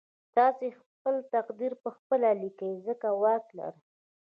[0.35, 3.79] تاسې خپل تقدير پخپله ليکئ ځکه واک لرئ.